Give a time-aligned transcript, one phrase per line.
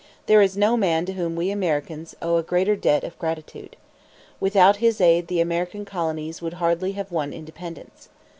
[0.25, 3.75] There is no man to whom we Americans owe a greater debt of gratitude.
[4.39, 8.09] Without his aid the American colonies would hardly have won independence.